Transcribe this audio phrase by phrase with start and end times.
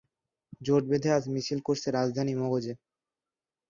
[0.61, 2.73] জোট বেঁধে আজ মিছিল করছে রাজধানী মগজে।